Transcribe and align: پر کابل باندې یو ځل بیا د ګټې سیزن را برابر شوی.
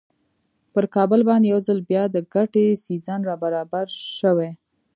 پر 0.73 0.85
کابل 0.95 1.21
باندې 1.29 1.47
یو 1.51 1.59
ځل 1.67 1.79
بیا 1.89 2.03
د 2.09 2.17
ګټې 2.33 2.65
سیزن 2.85 3.19
را 3.29 3.35
برابر 3.43 3.85
شوی. 4.19 4.51